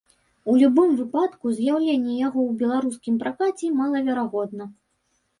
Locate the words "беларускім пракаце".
2.61-3.69